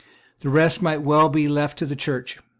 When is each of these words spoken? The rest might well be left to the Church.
The 0.39 0.49
rest 0.49 0.81
might 0.81 1.03
well 1.03 1.29
be 1.29 1.47
left 1.47 1.77
to 1.77 1.85
the 1.85 1.95
Church. 1.95 2.39